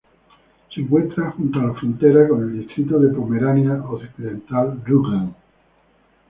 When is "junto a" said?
1.29-1.65